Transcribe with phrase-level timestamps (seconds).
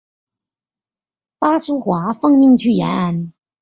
[1.37, 3.33] 巴苏华奉命去延安。